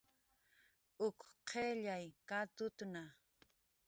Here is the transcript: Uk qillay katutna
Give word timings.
Uk 1.05 1.19
qillay 1.49 2.05
katutna 2.27 3.03